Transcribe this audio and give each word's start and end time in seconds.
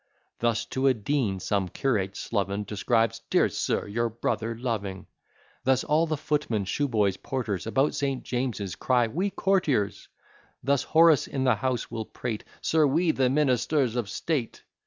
Thus 0.39 0.65
to 0.73 0.87
a 0.87 0.95
dean 0.95 1.39
some 1.39 1.69
curate 1.69 2.15
sloven 2.17 2.67
Subscribes, 2.67 3.21
"Dear 3.29 3.49
sir, 3.49 3.85
your 3.85 4.09
brother 4.09 4.57
loving." 4.57 5.05
Thus 5.63 5.83
all 5.83 6.07
the 6.07 6.17
footmen, 6.17 6.65
shoeboys, 6.65 7.17
porters, 7.17 7.67
About 7.67 7.93
St. 7.93 8.23
James's, 8.23 8.73
cry, 8.75 9.05
"We 9.05 9.29
courtiers." 9.29 10.07
Thus 10.63 10.81
Horace 10.81 11.27
in 11.27 11.43
the 11.43 11.53
house 11.57 11.91
will 11.91 12.05
prate, 12.05 12.43
"Sir, 12.61 12.87
we, 12.87 13.11
the 13.11 13.29
ministers 13.29 13.95
of 13.95 14.09
state." 14.09 14.63